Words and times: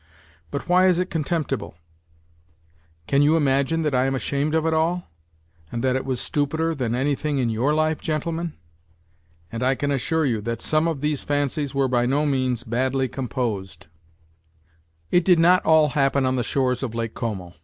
But 0.49 0.67
why 0.67 0.87
is 0.87 0.97
it 0.97 1.11
con 1.11 1.23
temptible? 1.23 1.75
Can 3.05 3.21
you 3.21 3.37
imagine 3.37 3.83
that 3.83 3.93
I 3.93 4.05
am 4.07 4.15
ashunu 4.15 4.49
d 4.49 4.57
of 4.57 4.65
it 4.65 4.73
all, 4.73 5.11
and 5.71 5.83
that 5.83 5.95
it 5.95 6.05
was 6.05 6.19
stupider 6.19 6.73
than 6.73 6.95
anything 6.95 7.37
in 7.37 7.51
your 7.51 7.71
life, 7.75 8.01
gentlemen? 8.01 8.53
And 9.51 9.61
I 9.61 9.75
can 9.75 9.91
assure 9.91 10.25
you 10.25 10.41
that 10.41 10.59
some 10.63 10.87
of 10.87 11.01
these 11.01 11.23
fancies 11.23 11.75
were 11.75 11.87
by 11.87 12.07
no 12.07 12.25
meang 12.25 12.49
NOTES 12.53 12.63
FROM 12.63 12.69
UNDERGROUND 12.73 12.91
95 12.91 12.91
badly 12.91 13.07
composed.... 13.09 13.87
It 15.11 15.23
did 15.23 15.37
not 15.37 15.63
all 15.65 15.89
happen 15.89 16.25
on 16.25 16.35
the 16.35 16.41
shores 16.43 16.81
of 16.81 16.95
Lake 16.95 17.13
Como. 17.13 17.53